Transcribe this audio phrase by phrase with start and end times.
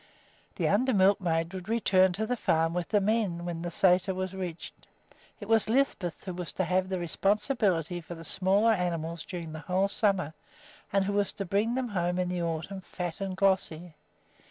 [0.55, 4.33] The under milkmaid would return to the farm with the men when the sæter was
[4.33, 4.87] reached.
[5.39, 9.59] It was Lisbeth who was to have the responsibility for the smaller animals during the
[9.59, 10.33] whole summer,
[10.91, 13.93] and who was to bring them home in the autumn fat and glossy.